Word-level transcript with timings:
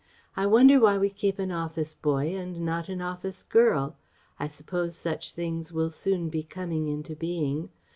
I 0.35 0.47
wonder 0.47 0.79
why 0.79 0.97
we 0.97 1.11
keep 1.11 1.37
an 1.37 1.51
office 1.51 1.93
boy 1.93 2.35
and 2.35 2.61
not 2.61 2.89
an 2.89 3.03
office 3.03 3.43
girl? 3.43 3.97
I 4.39 4.47
suppose 4.47 4.95
such 4.95 5.33
things 5.33 5.71
will 5.71 5.91
soon 5.91 6.29
be 6.29 6.41
coming 6.41 6.87
into 6.87 7.15
being. 7.15 7.69